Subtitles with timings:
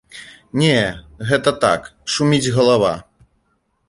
[0.61, 0.77] Не,
[1.31, 1.81] гэта так,
[2.13, 2.93] шуміць галава.